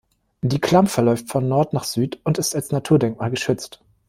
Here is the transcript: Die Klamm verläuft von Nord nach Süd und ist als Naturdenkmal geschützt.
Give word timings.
Die 0.41 0.59
Klamm 0.59 0.87
verläuft 0.87 1.29
von 1.29 1.47
Nord 1.47 1.73
nach 1.73 1.83
Süd 1.83 2.19
und 2.23 2.39
ist 2.39 2.55
als 2.55 2.71
Naturdenkmal 2.71 3.29
geschützt. 3.29 3.83